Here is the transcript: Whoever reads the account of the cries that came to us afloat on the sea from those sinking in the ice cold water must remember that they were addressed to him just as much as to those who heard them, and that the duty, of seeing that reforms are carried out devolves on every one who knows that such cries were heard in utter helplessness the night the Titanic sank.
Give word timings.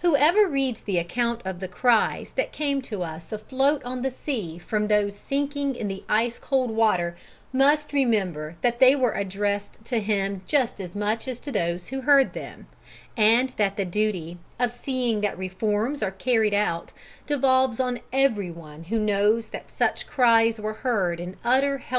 Whoever 0.00 0.48
reads 0.48 0.80
the 0.80 0.96
account 0.96 1.42
of 1.44 1.60
the 1.60 1.68
cries 1.68 2.30
that 2.34 2.50
came 2.50 2.80
to 2.80 3.02
us 3.02 3.30
afloat 3.30 3.84
on 3.84 4.00
the 4.00 4.10
sea 4.10 4.56
from 4.56 4.88
those 4.88 5.14
sinking 5.14 5.74
in 5.74 5.86
the 5.86 6.02
ice 6.08 6.38
cold 6.38 6.70
water 6.70 7.14
must 7.52 7.92
remember 7.92 8.56
that 8.62 8.78
they 8.78 8.96
were 8.96 9.12
addressed 9.12 9.84
to 9.84 10.00
him 10.00 10.40
just 10.46 10.80
as 10.80 10.96
much 10.96 11.28
as 11.28 11.38
to 11.40 11.52
those 11.52 11.88
who 11.88 12.00
heard 12.00 12.32
them, 12.32 12.68
and 13.18 13.50
that 13.58 13.76
the 13.76 13.84
duty, 13.84 14.38
of 14.58 14.72
seeing 14.72 15.20
that 15.20 15.36
reforms 15.36 16.02
are 16.02 16.10
carried 16.10 16.54
out 16.54 16.94
devolves 17.26 17.78
on 17.78 18.00
every 18.14 18.50
one 18.50 18.84
who 18.84 18.98
knows 18.98 19.48
that 19.48 19.70
such 19.70 20.06
cries 20.06 20.58
were 20.58 20.72
heard 20.72 21.20
in 21.20 21.36
utter 21.44 21.44
helplessness 21.44 21.44
the 21.44 21.48
night 21.50 21.60
the 21.60 21.60
Titanic 21.60 21.82
sank. 21.90 21.98